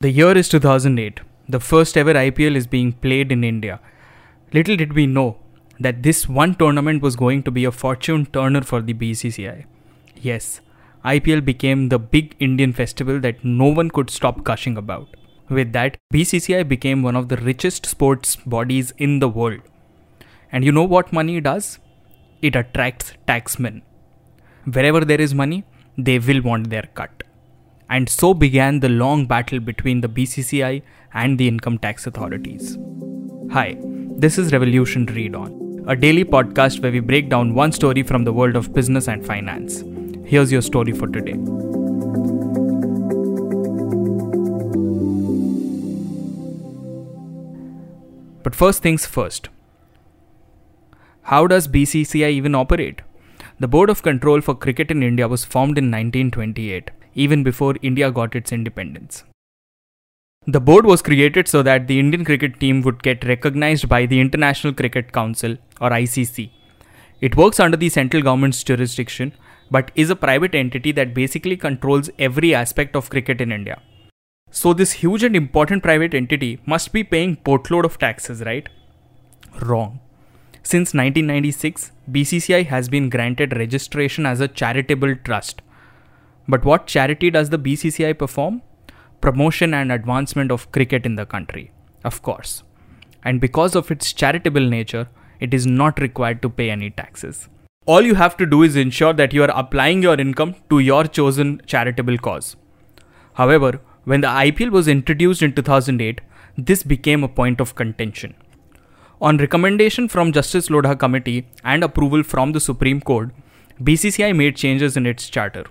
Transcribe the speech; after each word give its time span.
The 0.00 0.12
year 0.12 0.38
is 0.38 0.48
2008. 0.48 1.22
The 1.48 1.58
first 1.58 1.96
ever 1.96 2.14
IPL 2.14 2.54
is 2.54 2.68
being 2.68 2.92
played 2.92 3.32
in 3.32 3.42
India. 3.42 3.80
Little 4.52 4.76
did 4.76 4.92
we 4.92 5.08
know 5.08 5.38
that 5.80 6.04
this 6.04 6.28
one 6.28 6.54
tournament 6.54 7.02
was 7.02 7.16
going 7.16 7.42
to 7.42 7.50
be 7.50 7.64
a 7.64 7.72
fortune 7.72 8.24
turner 8.26 8.60
for 8.60 8.80
the 8.80 8.94
BCCI. 8.94 9.64
Yes, 10.14 10.60
IPL 11.04 11.44
became 11.44 11.88
the 11.88 11.98
big 11.98 12.36
Indian 12.38 12.72
festival 12.72 13.18
that 13.18 13.44
no 13.44 13.64
one 13.64 13.90
could 13.90 14.08
stop 14.08 14.44
gushing 14.44 14.76
about. 14.76 15.16
With 15.48 15.72
that, 15.72 15.96
BCCI 16.14 16.68
became 16.68 17.02
one 17.02 17.16
of 17.16 17.28
the 17.28 17.38
richest 17.38 17.84
sports 17.84 18.36
bodies 18.36 18.94
in 18.98 19.18
the 19.18 19.28
world. 19.28 19.62
And 20.52 20.64
you 20.64 20.70
know 20.70 20.84
what 20.84 21.12
money 21.12 21.40
does? 21.40 21.80
It 22.40 22.54
attracts 22.54 23.14
taxmen. 23.26 23.82
Wherever 24.64 25.04
there 25.04 25.20
is 25.20 25.34
money, 25.34 25.64
they 25.96 26.20
will 26.20 26.42
want 26.42 26.70
their 26.70 26.88
cut 26.94 27.17
and 27.90 28.08
so 28.08 28.34
began 28.34 28.80
the 28.80 28.88
long 28.88 29.26
battle 29.26 29.60
between 29.60 30.00
the 30.00 30.08
BCCI 30.08 30.82
and 31.14 31.38
the 31.38 31.48
income 31.48 31.78
tax 31.78 32.06
authorities. 32.06 32.76
Hi, 33.50 33.76
this 33.80 34.36
is 34.36 34.52
Revolution 34.52 35.06
Read 35.06 35.34
On, 35.34 35.84
a 35.88 35.96
daily 35.96 36.24
podcast 36.24 36.82
where 36.82 36.92
we 36.92 37.00
break 37.00 37.30
down 37.30 37.54
one 37.54 37.72
story 37.72 38.02
from 38.02 38.24
the 38.24 38.32
world 38.32 38.56
of 38.56 38.74
business 38.74 39.08
and 39.08 39.24
finance. 39.24 39.82
Here's 40.26 40.52
your 40.52 40.62
story 40.62 40.92
for 40.92 41.06
today. 41.06 41.36
But 48.42 48.54
first 48.54 48.82
things 48.82 49.06
first. 49.06 49.48
How 51.22 51.46
does 51.46 51.68
BCCI 51.68 52.30
even 52.30 52.54
operate? 52.54 53.02
The 53.58 53.68
Board 53.68 53.90
of 53.90 54.02
Control 54.02 54.40
for 54.40 54.54
Cricket 54.54 54.90
in 54.90 55.02
India 55.02 55.26
was 55.26 55.44
formed 55.44 55.76
in 55.78 55.90
1928 55.90 56.90
even 57.24 57.42
before 57.42 57.74
India 57.82 58.10
got 58.10 58.36
its 58.40 58.52
independence. 58.52 59.24
The 60.46 60.60
board 60.60 60.86
was 60.86 61.02
created 61.02 61.48
so 61.48 61.62
that 61.62 61.88
the 61.88 61.98
Indian 61.98 62.24
cricket 62.24 62.58
team 62.60 62.80
would 62.82 63.02
get 63.02 63.24
recognized 63.24 63.88
by 63.88 64.06
the 64.06 64.20
International 64.20 64.72
Cricket 64.72 65.12
Council 65.12 65.58
or 65.80 65.90
ICC. 65.90 66.50
It 67.20 67.36
works 67.36 67.60
under 67.60 67.76
the 67.76 67.88
central 67.88 68.22
government's 68.22 68.62
jurisdiction 68.62 69.32
but 69.70 69.90
is 69.94 70.10
a 70.10 70.16
private 70.16 70.54
entity 70.54 70.92
that 70.92 71.12
basically 71.12 71.56
controls 71.56 72.08
every 72.18 72.54
aspect 72.54 72.96
of 72.96 73.10
cricket 73.10 73.40
in 73.40 73.52
India. 73.52 73.82
So, 74.50 74.72
this 74.72 74.92
huge 74.92 75.22
and 75.22 75.36
important 75.36 75.82
private 75.82 76.14
entity 76.14 76.60
must 76.64 76.92
be 76.92 77.04
paying 77.04 77.36
portload 77.36 77.84
of 77.84 77.98
taxes, 77.98 78.40
right? 78.46 78.66
Wrong. 79.60 80.00
Since 80.62 80.94
1996, 80.94 81.92
BCCI 82.10 82.66
has 82.66 82.88
been 82.88 83.10
granted 83.10 83.56
registration 83.56 84.24
as 84.24 84.40
a 84.40 84.48
charitable 84.48 85.16
trust 85.16 85.60
but 86.48 86.64
what 86.64 86.86
charity 86.86 87.30
does 87.30 87.50
the 87.50 87.58
BCCI 87.58 88.16
perform? 88.18 88.62
Promotion 89.20 89.74
and 89.74 89.92
advancement 89.92 90.50
of 90.50 90.72
cricket 90.72 91.04
in 91.04 91.16
the 91.16 91.26
country, 91.26 91.72
of 92.04 92.22
course. 92.22 92.62
And 93.22 93.40
because 93.40 93.76
of 93.76 93.90
its 93.90 94.12
charitable 94.14 94.66
nature, 94.66 95.08
it 95.40 95.52
is 95.52 95.66
not 95.66 96.00
required 96.00 96.40
to 96.42 96.48
pay 96.48 96.70
any 96.70 96.90
taxes. 96.90 97.48
All 97.84 98.00
you 98.02 98.14
have 98.14 98.36
to 98.38 98.46
do 98.46 98.62
is 98.62 98.76
ensure 98.76 99.12
that 99.12 99.34
you 99.34 99.42
are 99.42 99.52
applying 99.54 100.02
your 100.02 100.18
income 100.18 100.54
to 100.70 100.78
your 100.78 101.04
chosen 101.04 101.60
charitable 101.66 102.16
cause. 102.18 102.56
However, 103.34 103.80
when 104.04 104.22
the 104.22 104.28
IPL 104.28 104.70
was 104.70 104.88
introduced 104.88 105.42
in 105.42 105.52
2008, 105.52 106.20
this 106.56 106.82
became 106.82 107.22
a 107.22 107.28
point 107.28 107.60
of 107.60 107.74
contention. 107.74 108.34
On 109.20 109.36
recommendation 109.36 110.08
from 110.08 110.32
Justice 110.32 110.68
Lodha 110.68 110.98
Committee 110.98 111.46
and 111.62 111.84
approval 111.84 112.22
from 112.22 112.52
the 112.52 112.60
Supreme 112.60 113.00
Court, 113.00 113.30
BCCI 113.82 114.34
made 114.34 114.56
changes 114.56 114.96
in 114.96 115.06
its 115.06 115.28
charter 115.28 115.64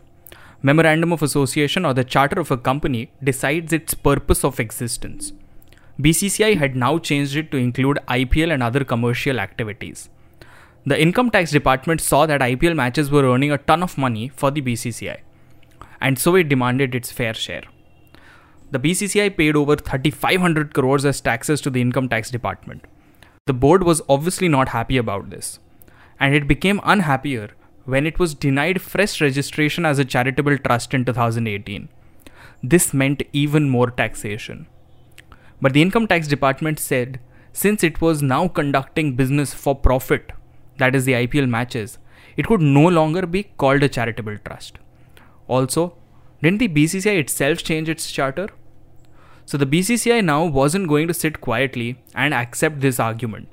memorandum 0.61 1.13
of 1.13 1.21
association 1.21 1.85
or 1.85 1.93
the 1.93 2.03
charter 2.03 2.39
of 2.39 2.51
a 2.51 2.57
company 2.57 3.11
decides 3.23 3.71
its 3.71 3.93
purpose 3.93 4.43
of 4.43 4.59
existence. 4.59 5.33
BCCI 5.99 6.57
had 6.57 6.75
now 6.75 6.99
changed 6.99 7.35
it 7.35 7.51
to 7.51 7.57
include 7.57 7.99
IPL 8.07 8.53
and 8.53 8.61
other 8.61 8.83
commercial 8.83 9.39
activities. 9.39 10.09
The 10.85 11.01
income 11.01 11.31
tax 11.31 11.51
department 11.51 12.01
saw 12.01 12.25
that 12.25 12.41
IPL 12.41 12.75
matches 12.75 13.11
were 13.11 13.23
earning 13.23 13.51
a 13.51 13.57
ton 13.57 13.83
of 13.83 13.97
money 13.97 14.29
for 14.29 14.51
the 14.51 14.61
BCCI, 14.61 15.17
and 15.99 16.17
so 16.17 16.35
it 16.35 16.49
demanded 16.49 16.95
its 16.95 17.11
fair 17.11 17.33
share. 17.33 17.63
The 18.71 18.79
BCCI 18.79 19.35
paid 19.37 19.55
over 19.55 19.75
3500 19.75 20.73
crores 20.73 21.05
as 21.05 21.19
taxes 21.19 21.61
to 21.61 21.69
the 21.69 21.81
income 21.81 22.09
tax 22.09 22.29
department. 22.29 22.85
The 23.45 23.53
board 23.53 23.83
was 23.83 24.01
obviously 24.07 24.49
not 24.49 24.69
happy 24.69 24.97
about 24.97 25.29
this, 25.29 25.59
and 26.19 26.35
it 26.35 26.47
became 26.47 26.81
unhappier 26.83 27.49
when 27.87 28.05
it 28.05 28.19
was 28.19 28.33
denied 28.33 28.81
fresh 28.81 29.21
registration 29.21 29.85
as 29.85 29.97
a 29.97 30.05
charitable 30.05 30.57
trust 30.57 30.93
in 30.93 31.05
2018. 31.05 31.87
This 32.61 32.93
meant 32.93 33.23
even 33.31 33.69
more 33.69 33.89
taxation. 33.89 34.67
But 35.61 35.73
the 35.73 35.81
income 35.81 36.05
tax 36.05 36.27
department 36.27 36.79
said 36.79 37.19
since 37.53 37.83
it 37.83 38.01
was 38.01 38.21
now 38.21 38.47
conducting 38.47 39.15
business 39.15 39.53
for 39.53 39.73
profit, 39.73 40.33
that 40.77 40.95
is 40.95 41.05
the 41.05 41.13
IPL 41.13 41.47
matches, 41.49 41.97
it 42.35 42.45
could 42.45 42.61
no 42.61 42.87
longer 42.87 43.25
be 43.25 43.43
called 43.43 43.81
a 43.81 43.89
charitable 43.89 44.37
trust. 44.45 44.77
Also, 45.47 45.97
didn't 46.43 46.59
the 46.59 46.67
BCCI 46.67 47.17
itself 47.19 47.63
change 47.63 47.89
its 47.89 48.11
charter? 48.11 48.49
So 49.45 49.57
the 49.57 49.65
BCCI 49.65 50.23
now 50.23 50.43
wasn't 50.43 50.89
going 50.89 51.07
to 51.07 51.13
sit 51.13 51.39
quietly 51.39 52.03
and 52.13 52.33
accept 52.33 52.81
this 52.81 52.99
argument. 52.99 53.47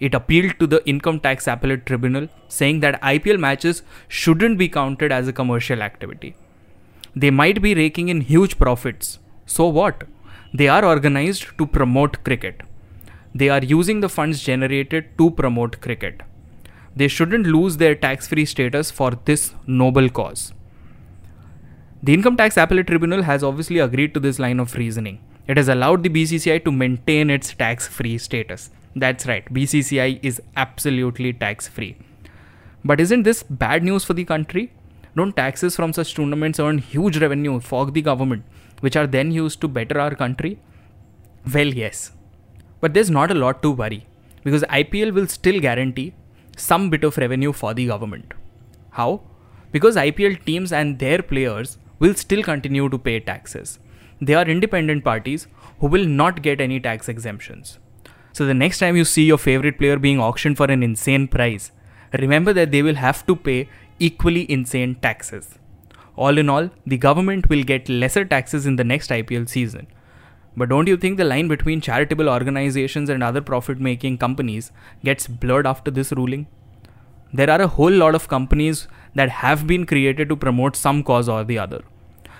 It 0.00 0.14
appealed 0.14 0.58
to 0.58 0.66
the 0.66 0.86
Income 0.88 1.20
Tax 1.20 1.46
Appellate 1.46 1.86
Tribunal, 1.86 2.28
saying 2.48 2.80
that 2.80 3.00
IPL 3.02 3.38
matches 3.38 3.82
shouldn't 4.08 4.58
be 4.58 4.68
counted 4.68 5.12
as 5.12 5.28
a 5.28 5.32
commercial 5.32 5.82
activity. 5.82 6.36
They 7.14 7.30
might 7.30 7.62
be 7.62 7.74
raking 7.74 8.08
in 8.08 8.20
huge 8.22 8.58
profits. 8.58 9.18
So 9.46 9.66
what? 9.66 10.04
They 10.52 10.68
are 10.68 10.84
organized 10.84 11.56
to 11.58 11.66
promote 11.66 12.22
cricket. 12.24 12.62
They 13.34 13.48
are 13.48 13.62
using 13.62 14.00
the 14.00 14.08
funds 14.08 14.42
generated 14.42 15.16
to 15.18 15.30
promote 15.30 15.80
cricket. 15.80 16.22
They 16.96 17.08
shouldn't 17.08 17.46
lose 17.46 17.76
their 17.76 17.94
tax 17.94 18.28
free 18.28 18.44
status 18.44 18.90
for 18.90 19.12
this 19.24 19.52
noble 19.66 20.08
cause. 20.08 20.52
The 22.02 22.14
Income 22.14 22.36
Tax 22.36 22.56
Appellate 22.56 22.86
Tribunal 22.86 23.22
has 23.22 23.42
obviously 23.42 23.78
agreed 23.78 24.14
to 24.14 24.20
this 24.20 24.38
line 24.38 24.60
of 24.60 24.74
reasoning. 24.74 25.20
It 25.46 25.56
has 25.56 25.68
allowed 25.68 26.02
the 26.02 26.08
BCCI 26.08 26.64
to 26.64 26.70
maintain 26.70 27.30
its 27.30 27.52
tax 27.52 27.88
free 27.88 28.18
status. 28.18 28.70
That's 28.96 29.26
right, 29.26 29.44
BCCI 29.52 30.20
is 30.22 30.40
absolutely 30.56 31.32
tax 31.32 31.66
free. 31.66 31.96
But 32.84 33.00
isn't 33.00 33.24
this 33.24 33.42
bad 33.42 33.82
news 33.82 34.04
for 34.04 34.14
the 34.14 34.24
country? 34.24 34.72
Don't 35.16 35.34
taxes 35.34 35.74
from 35.74 35.92
such 35.92 36.14
tournaments 36.14 36.60
earn 36.60 36.78
huge 36.78 37.18
revenue 37.18 37.60
for 37.60 37.90
the 37.90 38.02
government, 38.02 38.44
which 38.80 38.96
are 38.96 39.06
then 39.06 39.30
used 39.30 39.60
to 39.60 39.68
better 39.68 39.98
our 39.98 40.14
country? 40.14 40.58
Well, 41.52 41.66
yes. 41.66 42.12
But 42.80 42.94
there's 42.94 43.10
not 43.10 43.30
a 43.30 43.34
lot 43.34 43.62
to 43.62 43.70
worry, 43.70 44.06
because 44.44 44.62
IPL 44.64 45.12
will 45.12 45.26
still 45.26 45.60
guarantee 45.60 46.14
some 46.56 46.90
bit 46.90 47.04
of 47.04 47.16
revenue 47.16 47.52
for 47.52 47.74
the 47.74 47.86
government. 47.86 48.32
How? 48.90 49.22
Because 49.72 49.96
IPL 49.96 50.44
teams 50.44 50.72
and 50.72 50.98
their 50.98 51.20
players 51.20 51.78
will 51.98 52.14
still 52.14 52.42
continue 52.42 52.88
to 52.88 52.98
pay 52.98 53.18
taxes. 53.18 53.78
They 54.20 54.34
are 54.34 54.46
independent 54.46 55.04
parties 55.04 55.48
who 55.80 55.88
will 55.88 56.06
not 56.06 56.42
get 56.42 56.60
any 56.60 56.78
tax 56.78 57.08
exemptions. 57.08 57.78
So 58.34 58.44
the 58.46 58.52
next 58.52 58.80
time 58.80 58.96
you 58.96 59.04
see 59.04 59.24
your 59.24 59.38
favorite 59.38 59.78
player 59.78 59.96
being 59.96 60.18
auctioned 60.18 60.56
for 60.56 60.64
an 60.66 60.82
insane 60.82 61.28
price, 61.28 61.70
remember 62.18 62.52
that 62.52 62.72
they 62.72 62.82
will 62.82 62.96
have 62.96 63.24
to 63.26 63.36
pay 63.36 63.68
equally 64.00 64.50
insane 64.50 64.96
taxes. 64.96 65.56
All 66.16 66.36
in 66.36 66.48
all, 66.48 66.70
the 66.84 66.98
government 66.98 67.48
will 67.48 67.62
get 67.62 67.88
lesser 67.88 68.24
taxes 68.24 68.66
in 68.66 68.74
the 68.74 68.82
next 68.82 69.10
IPL 69.10 69.48
season. 69.48 69.86
But 70.56 70.68
don't 70.68 70.88
you 70.88 70.96
think 70.96 71.16
the 71.16 71.24
line 71.24 71.46
between 71.46 71.80
charitable 71.80 72.28
organizations 72.28 73.08
and 73.08 73.22
other 73.22 73.40
profit 73.40 73.78
making 73.78 74.18
companies 74.18 74.72
gets 75.04 75.28
blurred 75.28 75.68
after 75.68 75.92
this 75.92 76.10
ruling? 76.10 76.48
There 77.32 77.48
are 77.48 77.62
a 77.62 77.68
whole 77.68 77.92
lot 77.92 78.16
of 78.16 78.26
companies 78.26 78.88
that 79.14 79.28
have 79.28 79.68
been 79.68 79.86
created 79.86 80.28
to 80.28 80.34
promote 80.34 80.74
some 80.74 81.04
cause 81.04 81.28
or 81.28 81.44
the 81.44 81.60
other. 81.60 81.82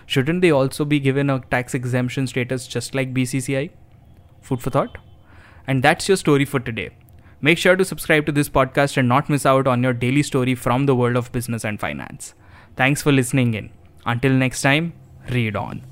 Shouldn't 0.07 0.43
they 0.43 0.51
also 0.51 0.85
be 0.85 0.99
given 0.99 1.31
a 1.31 1.39
tax 1.39 1.73
exemption 1.73 2.27
status 2.27 2.67
just 2.67 2.97
like 2.97 3.15
BCCI? 3.15 3.71
Food 4.41 4.61
for 4.61 4.71
thought? 4.71 4.99
And 5.67 5.83
that's 5.83 6.09
your 6.09 6.17
story 6.17 6.45
for 6.45 6.61
today. 6.61 6.91
Make 7.41 7.59
sure 7.59 7.77
to 7.77 7.85
subscribe 7.85 8.27
to 8.27 8.33
this 8.33 8.49
podcast 8.49 8.97
and 8.97 9.09
not 9.09 9.29
miss 9.29 9.45
out 9.45 9.67
on 9.67 9.83
your 9.83 9.93
daily 9.93 10.23
story 10.23 10.55
from 10.55 10.87
the 10.87 10.95
world 10.95 11.17
of 11.17 11.31
business 11.33 11.65
and 11.65 11.79
finance. 11.79 12.35
Thanks 12.77 13.03
for 13.03 13.13
listening 13.13 13.55
in. 13.55 13.71
Until 14.07 14.33
next 14.33 14.63
time, 14.63 14.95
read 15.31 15.57
on. 15.57 15.83